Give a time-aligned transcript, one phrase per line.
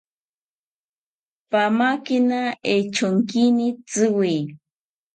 [1.51, 2.39] Pamakina
[2.75, 4.35] echonkini tziwi